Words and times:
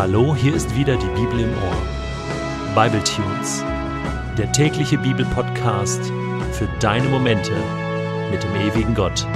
Hallo, 0.00 0.34
hier 0.34 0.54
ist 0.54 0.74
wieder 0.74 0.96
die 0.96 1.08
Bibel 1.08 1.40
im 1.40 1.50
Ohr. 1.52 2.74
Bible 2.74 3.04
Tunes, 3.04 3.62
der 4.38 4.50
tägliche 4.50 4.96
Bibelpodcast 4.96 6.06
für 6.52 6.66
deine 6.80 7.06
Momente 7.10 7.52
mit 8.30 8.42
dem 8.42 8.54
ewigen 8.54 8.94
Gott. 8.94 9.26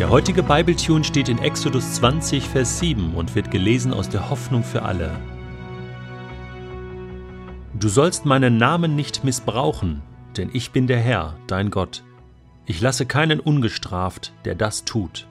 Der 0.00 0.10
heutige 0.10 0.42
Bible 0.42 0.74
Tune 0.74 1.04
steht 1.04 1.28
in 1.28 1.38
Exodus 1.38 1.94
20, 1.94 2.48
Vers 2.48 2.80
7 2.80 3.14
und 3.14 3.36
wird 3.36 3.52
gelesen 3.52 3.94
aus 3.94 4.08
der 4.08 4.28
Hoffnung 4.28 4.64
für 4.64 4.82
alle. 4.82 5.12
Du 7.78 7.86
sollst 7.86 8.26
meinen 8.26 8.56
Namen 8.56 8.96
nicht 8.96 9.22
missbrauchen, 9.22 10.02
denn 10.36 10.50
ich 10.52 10.72
bin 10.72 10.88
der 10.88 10.98
Herr, 10.98 11.36
dein 11.46 11.70
Gott. 11.70 12.02
Ich 12.64 12.80
lasse 12.80 13.06
keinen 13.06 13.38
ungestraft, 13.38 14.32
der 14.44 14.56
das 14.56 14.84
tut. 14.84 15.28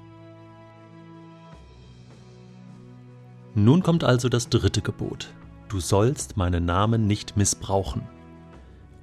Nun 3.58 3.84
kommt 3.84 4.04
also 4.04 4.28
das 4.28 4.50
dritte 4.50 4.82
Gebot. 4.82 5.30
Du 5.70 5.80
sollst 5.80 6.36
meinen 6.36 6.66
Namen 6.66 7.08
nicht 7.08 7.38
missbrauchen. 7.38 8.06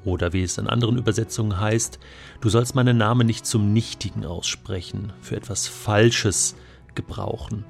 Oder 0.05 0.35
wie 0.35 0.43
es 0.43 0.59
in 0.59 0.67
anderen 0.67 0.99
Übersetzungen 0.99 1.59
heißt, 1.59 1.99
du 2.43 2.51
sollst 2.51 2.75
meinen 2.75 2.99
Namen 2.99 3.27
nicht 3.27 3.47
zum 3.47 3.73
Nichtigen 3.73 4.27
aussprechen, 4.27 5.15
für 5.23 5.37
etwas 5.37 5.69
Falsches 5.69 6.55
gebrauchen. 6.95 7.65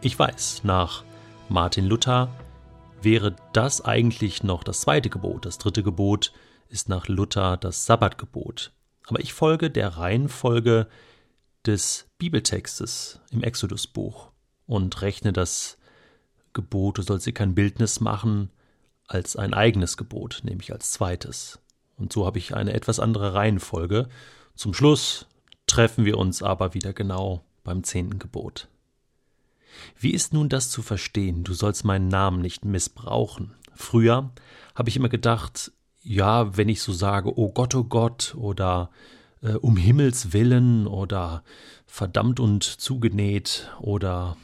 Ich 0.00 0.18
weiß, 0.18 0.64
nach 0.64 1.04
Martin 1.48 1.86
Luther 1.86 2.34
wäre 3.00 3.36
das 3.52 3.84
eigentlich 3.84 4.42
noch 4.42 4.64
das 4.64 4.80
zweite 4.80 5.08
Gebot. 5.08 5.46
Das 5.46 5.58
dritte 5.58 5.84
Gebot 5.84 6.32
ist 6.68 6.88
nach 6.88 7.06
Luther 7.06 7.56
das 7.56 7.86
Sabbatgebot. 7.86 8.72
Aber 9.06 9.20
ich 9.20 9.32
folge 9.34 9.70
der 9.70 9.98
Reihenfolge 9.98 10.88
des 11.64 12.08
Bibeltextes 12.18 13.20
im 13.30 13.44
Exodusbuch 13.44 14.29
und 14.70 15.02
rechne 15.02 15.32
das 15.32 15.78
Gebot, 16.52 16.98
du 16.98 17.02
sollst 17.02 17.26
dir 17.26 17.32
kein 17.32 17.56
Bildnis 17.56 18.00
machen, 18.00 18.50
als 19.08 19.34
ein 19.34 19.52
eigenes 19.52 19.96
Gebot, 19.96 20.42
nämlich 20.44 20.72
als 20.72 20.92
zweites. 20.92 21.58
Und 21.96 22.12
so 22.12 22.24
habe 22.24 22.38
ich 22.38 22.54
eine 22.54 22.72
etwas 22.72 23.00
andere 23.00 23.34
Reihenfolge. 23.34 24.08
Zum 24.54 24.72
Schluss 24.72 25.26
treffen 25.66 26.04
wir 26.04 26.18
uns 26.18 26.42
aber 26.42 26.72
wieder 26.72 26.92
genau 26.92 27.44
beim 27.64 27.82
zehnten 27.82 28.20
Gebot. 28.20 28.68
Wie 29.98 30.12
ist 30.12 30.32
nun 30.32 30.48
das 30.48 30.70
zu 30.70 30.82
verstehen? 30.82 31.42
Du 31.42 31.52
sollst 31.52 31.84
meinen 31.84 32.08
Namen 32.08 32.40
nicht 32.40 32.64
missbrauchen. 32.64 33.54
Früher 33.74 34.30
habe 34.76 34.88
ich 34.88 34.96
immer 34.96 35.08
gedacht, 35.08 35.72
ja, 36.00 36.56
wenn 36.56 36.68
ich 36.68 36.80
so 36.80 36.92
sage, 36.92 37.36
oh 37.36 37.50
Gott, 37.50 37.74
oh 37.74 37.84
Gott, 37.84 38.36
oder 38.36 38.90
äh, 39.42 39.54
um 39.54 39.76
Himmels 39.76 40.32
willen, 40.32 40.86
oder 40.86 41.42
verdammt 41.86 42.38
und 42.38 42.62
zugenäht, 42.62 43.68
oder 43.80 44.36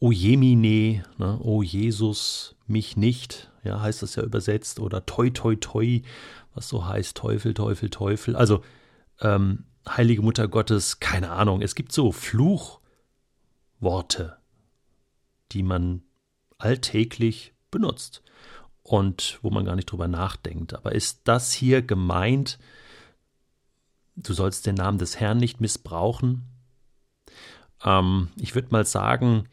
O 0.00 0.10
Jemine, 0.12 1.04
ne, 1.18 1.38
O 1.42 1.62
Jesus, 1.62 2.56
mich 2.66 2.96
nicht, 2.96 3.50
ja, 3.62 3.80
heißt 3.80 4.02
das 4.02 4.16
ja 4.16 4.22
übersetzt, 4.22 4.80
oder 4.80 5.04
toi, 5.04 5.28
toi, 5.28 5.56
toi, 5.56 6.00
was 6.54 6.68
so 6.68 6.86
heißt, 6.86 7.16
Teufel, 7.16 7.52
Teufel, 7.52 7.90
Teufel. 7.90 8.34
Also, 8.34 8.62
ähm, 9.20 9.64
Heilige 9.88 10.22
Mutter 10.22 10.48
Gottes, 10.48 11.00
keine 11.00 11.30
Ahnung, 11.30 11.62
es 11.62 11.74
gibt 11.74 11.92
so 11.92 12.12
Fluch, 12.12 12.80
Worte, 13.78 14.36
die 15.52 15.62
man 15.62 16.02
alltäglich 16.58 17.54
benutzt 17.70 18.22
und 18.82 19.38
wo 19.42 19.50
man 19.50 19.64
gar 19.64 19.76
nicht 19.76 19.90
drüber 19.90 20.08
nachdenkt. 20.08 20.74
Aber 20.74 20.92
ist 20.92 21.22
das 21.24 21.52
hier 21.52 21.82
gemeint, 21.82 22.58
du 24.16 24.34
sollst 24.34 24.66
den 24.66 24.74
Namen 24.74 24.98
des 24.98 25.18
Herrn 25.18 25.38
nicht 25.38 25.60
missbrauchen? 25.60 26.46
Ähm, 27.82 28.28
ich 28.36 28.54
würde 28.54 28.68
mal 28.70 28.84
sagen, 28.84 29.48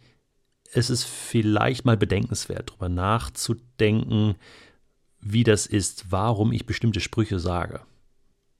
es 0.73 0.89
ist 0.89 1.03
vielleicht 1.03 1.85
mal 1.85 1.97
bedenkenswert, 1.97 2.69
darüber 2.69 2.89
nachzudenken, 2.89 4.35
wie 5.19 5.43
das 5.43 5.65
ist, 5.65 6.11
warum 6.11 6.51
ich 6.51 6.65
bestimmte 6.65 6.99
Sprüche 6.99 7.39
sage. 7.39 7.81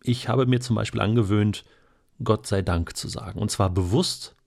Ich 0.03 0.27
habe 0.27 0.45
mir 0.45 0.59
zum 0.59 0.75
Beispiel 0.75 1.01
angewöhnt, 1.01 1.63
Gott 2.23 2.47
sei 2.47 2.61
Dank 2.61 2.95
zu 2.95 3.07
sagen. 3.07 3.39
Und 3.39 3.51
zwar 3.51 3.69
bewusst 3.69 4.37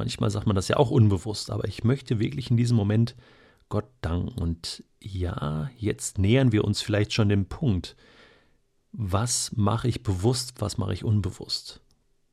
Manchmal 0.00 0.30
sagt 0.30 0.46
man 0.46 0.56
das 0.56 0.68
ja 0.68 0.78
auch 0.78 0.90
unbewusst, 0.90 1.50
aber 1.50 1.68
ich 1.68 1.84
möchte 1.84 2.18
wirklich 2.18 2.50
in 2.50 2.56
diesem 2.56 2.74
Moment 2.74 3.14
Gott 3.68 3.84
danken. 4.00 4.28
Und 4.40 4.82
ja, 4.98 5.68
jetzt 5.76 6.16
nähern 6.16 6.52
wir 6.52 6.64
uns 6.64 6.80
vielleicht 6.80 7.12
schon 7.12 7.28
dem 7.28 7.44
Punkt. 7.44 7.96
Was 8.92 9.52
mache 9.54 9.88
ich 9.88 10.02
bewusst, 10.02 10.54
was 10.58 10.78
mache 10.78 10.94
ich 10.94 11.04
unbewusst? 11.04 11.82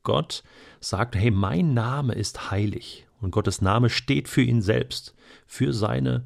Gott 0.03 0.43
sagt, 0.79 1.17
hey, 1.17 1.29
mein 1.29 1.73
Name 1.73 2.13
ist 2.13 2.51
heilig. 2.51 3.05
Und 3.19 3.31
Gottes 3.31 3.61
Name 3.61 3.89
steht 3.89 4.27
für 4.27 4.41
ihn 4.41 4.61
selbst, 4.61 5.15
für 5.45 5.73
seine 5.73 6.25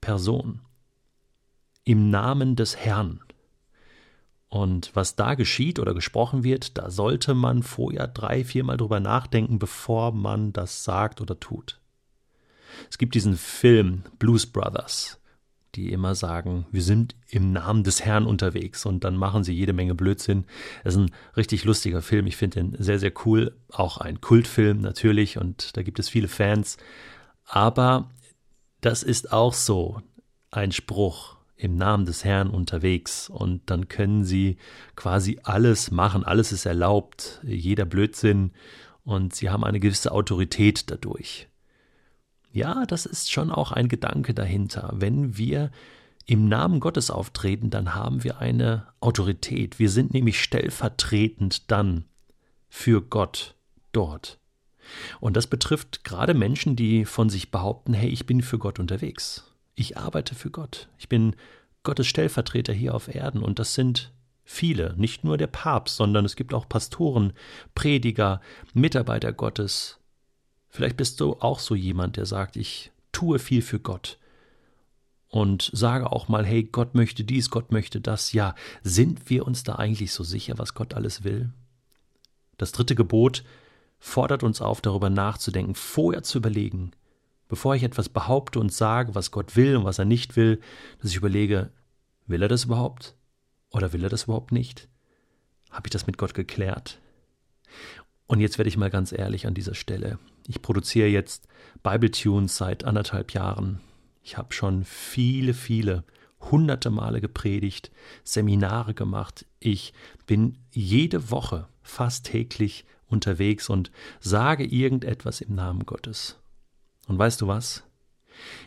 Person. 0.00 0.60
Im 1.84 2.10
Namen 2.10 2.54
des 2.54 2.76
Herrn. 2.76 3.20
Und 4.48 4.94
was 4.94 5.16
da 5.16 5.34
geschieht 5.34 5.78
oder 5.78 5.94
gesprochen 5.94 6.42
wird, 6.42 6.78
da 6.78 6.90
sollte 6.90 7.34
man 7.34 7.62
vorher 7.62 8.08
drei, 8.08 8.44
viermal 8.44 8.76
drüber 8.76 9.00
nachdenken, 9.00 9.58
bevor 9.58 10.12
man 10.12 10.52
das 10.52 10.84
sagt 10.84 11.20
oder 11.20 11.38
tut. 11.38 11.80
Es 12.90 12.98
gibt 12.98 13.14
diesen 13.14 13.36
Film 13.36 14.04
Blues 14.18 14.46
Brothers, 14.46 15.17
die 15.78 15.92
immer 15.92 16.14
sagen, 16.14 16.66
wir 16.72 16.82
sind 16.82 17.14
im 17.28 17.52
Namen 17.52 17.84
des 17.84 18.04
Herrn 18.04 18.26
unterwegs 18.26 18.84
und 18.84 19.04
dann 19.04 19.16
machen 19.16 19.44
sie 19.44 19.52
jede 19.52 19.72
Menge 19.72 19.94
Blödsinn. 19.94 20.44
Es 20.82 20.94
ist 20.94 21.00
ein 21.00 21.10
richtig 21.36 21.64
lustiger 21.64 22.02
Film, 22.02 22.26
ich 22.26 22.36
finde 22.36 22.60
ihn 22.60 22.76
sehr, 22.78 22.98
sehr 22.98 23.12
cool. 23.24 23.56
Auch 23.70 23.98
ein 23.98 24.20
Kultfilm 24.20 24.80
natürlich 24.80 25.38
und 25.38 25.76
da 25.76 25.82
gibt 25.82 25.98
es 25.98 26.08
viele 26.08 26.28
Fans. 26.28 26.78
Aber 27.44 28.10
das 28.80 29.02
ist 29.02 29.32
auch 29.32 29.54
so 29.54 30.02
ein 30.50 30.72
Spruch, 30.72 31.38
im 31.58 31.76
Namen 31.76 32.06
des 32.06 32.24
Herrn 32.24 32.50
unterwegs 32.50 33.28
und 33.28 33.62
dann 33.66 33.88
können 33.88 34.24
sie 34.24 34.58
quasi 34.94 35.40
alles 35.42 35.90
machen, 35.90 36.24
alles 36.24 36.52
ist 36.52 36.66
erlaubt, 36.66 37.40
jeder 37.42 37.84
Blödsinn 37.84 38.52
und 39.04 39.34
sie 39.34 39.50
haben 39.50 39.64
eine 39.64 39.80
gewisse 39.80 40.12
Autorität 40.12 40.88
dadurch. 40.90 41.47
Ja, 42.52 42.86
das 42.86 43.06
ist 43.06 43.30
schon 43.30 43.50
auch 43.50 43.72
ein 43.72 43.88
Gedanke 43.88 44.34
dahinter. 44.34 44.90
Wenn 44.94 45.36
wir 45.36 45.70
im 46.26 46.48
Namen 46.48 46.80
Gottes 46.80 47.10
auftreten, 47.10 47.70
dann 47.70 47.94
haben 47.94 48.24
wir 48.24 48.38
eine 48.38 48.86
Autorität. 49.00 49.78
Wir 49.78 49.90
sind 49.90 50.12
nämlich 50.12 50.42
stellvertretend 50.42 51.70
dann 51.70 52.04
für 52.68 53.00
Gott 53.02 53.54
dort. 53.92 54.38
Und 55.20 55.36
das 55.36 55.46
betrifft 55.46 56.04
gerade 56.04 56.34
Menschen, 56.34 56.76
die 56.76 57.04
von 57.04 57.30
sich 57.30 57.50
behaupten, 57.50 57.92
hey, 57.94 58.08
ich 58.08 58.26
bin 58.26 58.42
für 58.42 58.58
Gott 58.58 58.78
unterwegs. 58.78 59.44
Ich 59.74 59.96
arbeite 59.96 60.34
für 60.34 60.50
Gott. 60.50 60.88
Ich 60.98 61.08
bin 61.08 61.36
Gottes 61.82 62.06
Stellvertreter 62.06 62.72
hier 62.72 62.94
auf 62.94 63.14
Erden 63.14 63.42
und 63.42 63.58
das 63.58 63.74
sind 63.74 64.12
viele, 64.44 64.94
nicht 64.96 65.24
nur 65.24 65.36
der 65.36 65.46
Papst, 65.46 65.96
sondern 65.96 66.24
es 66.24 66.36
gibt 66.36 66.52
auch 66.52 66.68
Pastoren, 66.68 67.32
Prediger, 67.74 68.40
Mitarbeiter 68.74 69.32
Gottes. 69.32 69.98
Vielleicht 70.68 70.96
bist 70.96 71.20
du 71.20 71.34
auch 71.40 71.58
so 71.58 71.74
jemand, 71.74 72.16
der 72.16 72.26
sagt, 72.26 72.56
ich 72.56 72.92
tue 73.12 73.38
viel 73.38 73.62
für 73.62 73.80
Gott 73.80 74.18
und 75.28 75.70
sage 75.72 76.10
auch 76.10 76.28
mal, 76.28 76.44
hey, 76.44 76.64
Gott 76.64 76.94
möchte 76.94 77.24
dies, 77.24 77.50
Gott 77.50 77.70
möchte 77.72 78.00
das. 78.00 78.32
Ja, 78.32 78.54
sind 78.82 79.28
wir 79.30 79.46
uns 79.46 79.62
da 79.62 79.76
eigentlich 79.76 80.12
so 80.12 80.24
sicher, 80.24 80.58
was 80.58 80.74
Gott 80.74 80.94
alles 80.94 81.24
will? 81.24 81.52
Das 82.56 82.72
dritte 82.72 82.94
Gebot 82.94 83.44
fordert 83.98 84.42
uns 84.42 84.60
auf, 84.60 84.80
darüber 84.80 85.10
nachzudenken, 85.10 85.74
vorher 85.74 86.22
zu 86.22 86.38
überlegen, 86.38 86.92
bevor 87.48 87.74
ich 87.74 87.82
etwas 87.82 88.08
behaupte 88.08 88.58
und 88.58 88.72
sage, 88.72 89.14
was 89.14 89.30
Gott 89.30 89.56
will 89.56 89.76
und 89.76 89.84
was 89.84 89.98
er 89.98 90.04
nicht 90.04 90.36
will, 90.36 90.60
dass 91.00 91.10
ich 91.10 91.16
überlege, 91.16 91.70
will 92.26 92.42
er 92.42 92.48
das 92.48 92.64
überhaupt? 92.64 93.14
Oder 93.70 93.92
will 93.92 94.04
er 94.04 94.10
das 94.10 94.24
überhaupt 94.24 94.52
nicht? 94.52 94.88
Habe 95.70 95.86
ich 95.86 95.90
das 95.90 96.06
mit 96.06 96.16
Gott 96.16 96.34
geklärt? 96.34 97.00
Und 98.28 98.40
jetzt 98.40 98.58
werde 98.58 98.68
ich 98.68 98.76
mal 98.76 98.90
ganz 98.90 99.10
ehrlich 99.10 99.46
an 99.46 99.54
dieser 99.54 99.74
Stelle. 99.74 100.18
Ich 100.46 100.62
produziere 100.62 101.08
jetzt 101.08 101.48
Bible 101.82 102.10
Tunes 102.10 102.56
seit 102.56 102.84
anderthalb 102.84 103.32
Jahren. 103.32 103.80
Ich 104.22 104.36
habe 104.36 104.52
schon 104.52 104.84
viele, 104.84 105.54
viele, 105.54 106.04
hunderte 106.38 106.90
Male 106.90 107.20
gepredigt, 107.22 107.90
Seminare 108.24 108.92
gemacht. 108.92 109.46
Ich 109.60 109.94
bin 110.26 110.58
jede 110.70 111.30
Woche 111.30 111.68
fast 111.82 112.26
täglich 112.26 112.84
unterwegs 113.06 113.70
und 113.70 113.90
sage 114.20 114.64
irgendetwas 114.64 115.40
im 115.40 115.54
Namen 115.54 115.86
Gottes. 115.86 116.36
Und 117.06 117.18
weißt 117.18 117.40
du 117.40 117.48
was? 117.48 117.82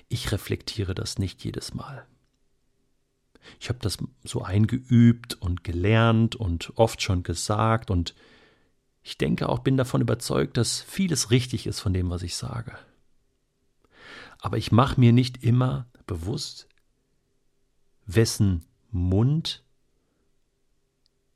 Ich 0.09 0.31
reflektiere 0.31 0.95
das 0.95 1.19
nicht 1.19 1.43
jedes 1.45 1.75
Mal. 1.75 2.05
Ich 3.59 3.69
habe 3.69 3.79
das 3.79 3.99
so 4.23 4.41
eingeübt 4.41 5.35
und 5.39 5.63
gelernt 5.63 6.35
und 6.35 6.73
oft 6.75 7.01
schon 7.03 7.21
gesagt 7.21 7.91
und 7.91 8.15
ich 9.03 9.17
denke 9.17 9.49
auch, 9.49 9.59
bin 9.59 9.77
davon 9.77 10.01
überzeugt, 10.01 10.57
dass 10.57 10.81
vieles 10.81 11.31
richtig 11.31 11.67
ist 11.67 11.79
von 11.79 11.93
dem, 11.93 12.09
was 12.09 12.23
ich 12.23 12.35
sage. 12.35 12.77
Aber 14.39 14.57
ich 14.57 14.71
mache 14.71 14.99
mir 14.99 15.13
nicht 15.13 15.43
immer 15.43 15.87
bewusst, 16.05 16.67
wessen 18.05 18.65
Mund 18.89 19.63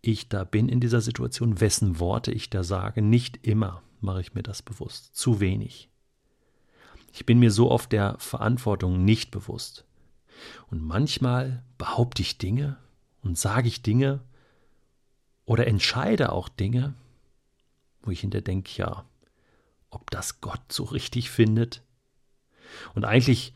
ich 0.01 0.29
da 0.29 0.43
bin 0.43 0.69
in 0.69 0.79
dieser 0.79 1.01
Situation, 1.01 1.59
wessen 1.59 1.99
Worte 1.99 2.31
ich 2.31 2.51
da 2.51 2.63
sage, 2.63 3.01
nicht 3.01 3.45
immer. 3.47 3.81
mache 4.01 4.21
ich 4.21 4.35
mir 4.35 4.43
das 4.43 4.61
bewusst. 4.61 5.15
Zu 5.15 5.39
wenig. 5.39 5.89
Ich 7.11 7.25
bin 7.25 7.39
mir 7.39 7.49
so 7.49 7.71
oft 7.71 7.91
der 7.91 8.15
Verantwortung 8.19 9.03
nicht 9.03 9.31
bewusst. 9.31 9.85
Und 10.67 10.83
manchmal 10.83 11.63
behaupte 11.79 12.21
ich 12.21 12.37
Dinge 12.37 12.77
und 13.23 13.37
sage 13.37 13.67
ich 13.67 13.81
Dinge 13.81 14.21
oder 15.45 15.65
entscheide 15.65 16.31
auch 16.31 16.49
Dinge, 16.49 16.93
wo 18.05 18.11
ich 18.11 18.21
hinter 18.21 18.41
denke, 18.41 18.71
ja, 18.77 19.05
ob 19.89 20.11
das 20.11 20.41
Gott 20.41 20.71
so 20.71 20.83
richtig 20.83 21.29
findet. 21.29 21.83
Und 22.93 23.05
eigentlich 23.05 23.53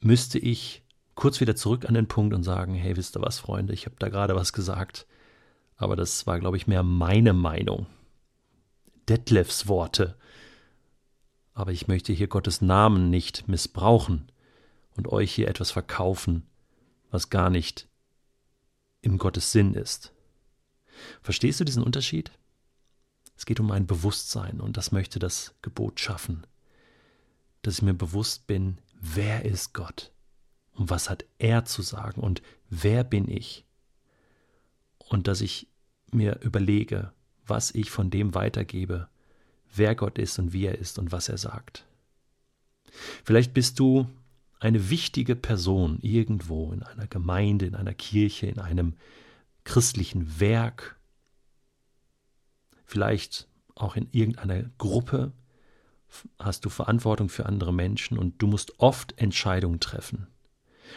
müsste 0.00 0.38
ich 0.38 0.82
kurz 1.14 1.40
wieder 1.40 1.56
zurück 1.56 1.86
an 1.86 1.94
den 1.94 2.08
Punkt 2.08 2.34
und 2.34 2.42
sagen, 2.42 2.74
hey, 2.74 2.96
wisst 2.96 3.16
ihr 3.16 3.22
was, 3.22 3.38
Freunde, 3.38 3.72
ich 3.72 3.86
habe 3.86 3.96
da 3.98 4.08
gerade 4.08 4.36
was 4.36 4.52
gesagt, 4.52 5.06
aber 5.76 5.96
das 5.96 6.26
war, 6.26 6.38
glaube 6.40 6.56
ich, 6.56 6.66
mehr 6.66 6.82
meine 6.82 7.32
Meinung. 7.32 7.86
Detlefs 9.08 9.68
Worte. 9.68 10.16
Aber 11.52 11.72
ich 11.72 11.88
möchte 11.88 12.12
hier 12.12 12.28
Gottes 12.28 12.60
Namen 12.60 13.08
nicht 13.10 13.48
missbrauchen 13.48 14.30
und 14.96 15.08
euch 15.08 15.32
hier 15.32 15.48
etwas 15.48 15.70
verkaufen, 15.70 16.46
was 17.10 17.30
gar 17.30 17.50
nicht 17.50 17.88
im 19.00 19.18
Gottes 19.18 19.52
Sinn 19.52 19.74
ist. 19.74 20.12
Verstehst 21.22 21.60
du 21.60 21.64
diesen 21.64 21.82
Unterschied? 21.82 22.30
Es 23.36 23.46
geht 23.46 23.60
um 23.60 23.70
ein 23.70 23.86
Bewusstsein 23.86 24.60
und 24.60 24.76
das 24.76 24.92
möchte 24.92 25.18
das 25.18 25.54
Gebot 25.62 26.00
schaffen, 26.00 26.46
dass 27.62 27.74
ich 27.74 27.82
mir 27.82 27.94
bewusst 27.94 28.46
bin, 28.46 28.78
wer 29.00 29.44
ist 29.44 29.74
Gott 29.74 30.10
und 30.72 30.90
was 30.90 31.10
hat 31.10 31.24
er 31.38 31.64
zu 31.64 31.82
sagen 31.82 32.20
und 32.20 32.42
wer 32.70 33.04
bin 33.04 33.28
ich 33.28 33.64
und 34.98 35.28
dass 35.28 35.40
ich 35.40 35.68
mir 36.12 36.40
überlege, 36.42 37.12
was 37.46 37.74
ich 37.74 37.90
von 37.90 38.10
dem 38.10 38.34
weitergebe, 38.34 39.08
wer 39.74 39.94
Gott 39.94 40.18
ist 40.18 40.38
und 40.38 40.52
wie 40.52 40.66
er 40.66 40.78
ist 40.78 40.98
und 40.98 41.12
was 41.12 41.28
er 41.28 41.38
sagt. 41.38 41.84
Vielleicht 43.24 43.52
bist 43.52 43.78
du 43.78 44.08
eine 44.58 44.88
wichtige 44.90 45.36
Person 45.36 45.98
irgendwo 46.00 46.72
in 46.72 46.82
einer 46.82 47.06
Gemeinde, 47.06 47.66
in 47.66 47.74
einer 47.74 47.94
Kirche, 47.94 48.46
in 48.46 48.58
einem 48.58 48.94
christlichen 49.64 50.40
Werk, 50.40 50.95
vielleicht 52.86 53.48
auch 53.74 53.96
in 53.96 54.08
irgendeiner 54.12 54.62
Gruppe, 54.78 55.32
hast 56.38 56.64
du 56.64 56.70
Verantwortung 56.70 57.28
für 57.28 57.46
andere 57.46 57.74
Menschen 57.74 58.16
und 58.16 58.40
du 58.40 58.46
musst 58.46 58.78
oft 58.78 59.18
Entscheidungen 59.18 59.80
treffen. 59.80 60.28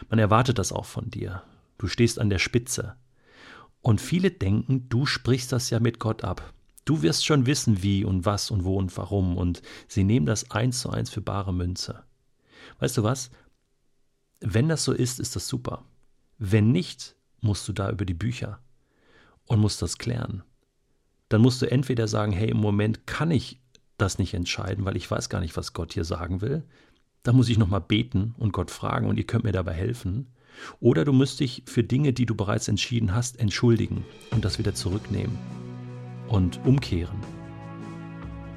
Man 0.09 0.19
erwartet 0.19 0.59
das 0.59 0.71
auch 0.71 0.85
von 0.85 1.09
dir. 1.09 1.43
Du 1.77 1.87
stehst 1.87 2.19
an 2.19 2.29
der 2.29 2.39
Spitze. 2.39 2.95
Und 3.81 4.01
viele 4.01 4.31
denken, 4.31 4.87
du 4.89 5.05
sprichst 5.05 5.51
das 5.51 5.69
ja 5.69 5.79
mit 5.79 5.99
Gott 5.99 6.23
ab. 6.23 6.53
Du 6.85 7.01
wirst 7.01 7.25
schon 7.25 7.45
wissen, 7.45 7.81
wie 7.83 8.03
und 8.03 8.25
was 8.25 8.51
und 8.51 8.63
wo 8.63 8.77
und 8.77 8.95
warum. 8.97 9.37
Und 9.37 9.61
sie 9.87 10.03
nehmen 10.03 10.25
das 10.25 10.51
eins 10.51 10.79
zu 10.81 10.89
eins 10.89 11.09
für 11.09 11.21
bare 11.21 11.53
Münze. 11.53 12.03
Weißt 12.79 12.97
du 12.97 13.03
was? 13.03 13.31
Wenn 14.41 14.69
das 14.69 14.83
so 14.83 14.93
ist, 14.93 15.19
ist 15.19 15.35
das 15.35 15.47
super. 15.47 15.83
Wenn 16.37 16.71
nicht, 16.71 17.15
musst 17.41 17.67
du 17.67 17.73
da 17.73 17.89
über 17.89 18.05
die 18.05 18.13
Bücher 18.13 18.59
und 19.45 19.59
musst 19.59 19.81
das 19.81 19.97
klären. 19.97 20.43
Dann 21.29 21.41
musst 21.41 21.61
du 21.61 21.71
entweder 21.71 22.07
sagen, 22.07 22.31
hey, 22.31 22.49
im 22.49 22.57
Moment 22.57 23.07
kann 23.07 23.31
ich 23.31 23.61
das 23.97 24.17
nicht 24.17 24.33
entscheiden, 24.33 24.85
weil 24.85 24.97
ich 24.97 25.09
weiß 25.09 25.29
gar 25.29 25.39
nicht, 25.39 25.55
was 25.57 25.73
Gott 25.73 25.93
hier 25.93 26.05
sagen 26.05 26.41
will. 26.41 26.63
Da 27.23 27.33
muss 27.33 27.49
ich 27.49 27.57
nochmal 27.57 27.81
beten 27.81 28.33
und 28.37 28.53
Gott 28.53 28.71
fragen 28.71 29.07
und 29.07 29.17
ihr 29.17 29.25
könnt 29.25 29.43
mir 29.43 29.51
dabei 29.51 29.73
helfen. 29.73 30.33
Oder 30.79 31.05
du 31.05 31.13
musst 31.13 31.39
dich 31.39 31.63
für 31.65 31.83
Dinge, 31.83 32.13
die 32.13 32.25
du 32.25 32.35
bereits 32.35 32.67
entschieden 32.67 33.13
hast, 33.13 33.39
entschuldigen 33.39 34.03
und 34.31 34.43
das 34.43 34.57
wieder 34.57 34.73
zurücknehmen 34.73 35.37
und 36.27 36.59
umkehren. 36.65 37.19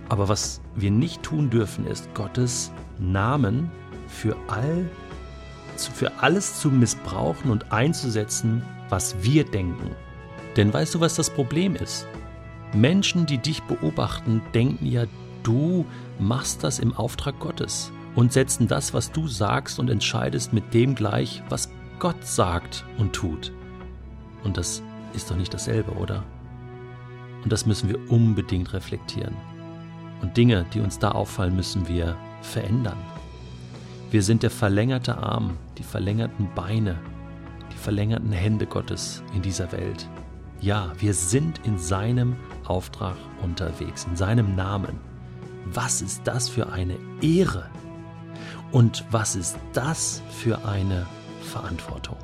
Aber 0.09 0.29
was 0.29 0.61
wir 0.75 0.91
nicht 0.91 1.23
tun 1.23 1.51
dürfen, 1.51 1.87
ist 1.87 2.13
Gottes 2.15 2.73
Namen 2.99 3.71
für 4.09 4.37
all 4.49 4.89
für 5.77 6.13
alles 6.21 6.61
zu 6.61 6.71
missbrauchen 6.71 7.51
und 7.51 7.73
einzusetzen, 7.73 8.63
was 8.89 9.17
wir 9.23 9.45
denken. 9.45 9.91
Denn 10.57 10.73
weißt 10.73 10.95
du, 10.95 11.01
was 11.01 11.15
das 11.15 11.31
Problem 11.31 11.75
ist? 11.75 12.07
Menschen, 12.75 13.27
die 13.27 13.39
dich 13.39 13.63
beobachten, 13.63 14.43
denken 14.55 14.87
ja, 14.87 15.05
du 15.43 15.85
machst 16.19 16.65
das 16.65 16.79
im 16.79 16.95
Auftrag 16.95 17.39
Gottes 17.39 17.93
und 18.15 18.33
setzen 18.33 18.69
das, 18.69 18.95
was 18.95 19.13
du 19.13 19.29
sagst 19.29 19.79
und 19.79 19.91
entscheidest, 19.91 20.53
mit 20.53 20.75
dem 20.75 20.95
gleich, 20.95 21.43
was 21.49 21.71
Gott 21.99 22.25
sagt 22.27 22.85
und 22.99 23.13
tut. 23.13 23.53
Und 24.45 24.57
das 24.57 24.83
ist 25.15 25.31
doch 25.31 25.37
nicht 25.37 25.53
dasselbe, 25.55 25.93
oder? 25.93 26.25
Und 27.43 27.53
das 27.53 27.67
müssen 27.67 27.89
wir 27.89 28.11
unbedingt 28.11 28.73
reflektieren. 28.73 29.37
Und 30.21 30.37
Dinge, 30.37 30.65
die 30.73 30.81
uns 30.81 30.99
da 30.99 31.11
auffallen, 31.13 31.57
müssen 31.57 31.89
wir 31.89 32.17
verändern. 32.41 32.99
Wir 34.11 34.23
sind 34.23 34.43
der 34.43 34.51
verlängerte 34.51 35.19
Arm, 35.19 35.57
die 35.79 35.83
verlängerten 35.83 36.49
Beine, 36.55 36.99
die 37.73 37.79
verlängerten 37.79 38.33
Hände 38.33 38.67
Gottes 38.67 39.23
in 39.35 39.43
dieser 39.43 39.73
Welt. 39.73 40.09
Ja, 40.61 40.93
wir 40.99 41.15
sind 41.15 41.61
in 41.67 41.79
seinem 41.79 42.37
Auftrag 42.67 43.17
unterwegs, 43.43 44.05
in 44.05 44.17
seinem 44.17 44.55
Namen. 44.55 44.99
Was 45.67 46.03
ist 46.03 46.23
das 46.25 46.49
für 46.49 46.73
eine 46.73 46.99
Ehre? 47.21 47.71
Und 48.73 49.05
was 49.11 49.37
ist 49.37 49.57
das 49.73 50.23
für 50.31 50.65
eine 50.65 51.07
Verantwortung? 51.43 52.17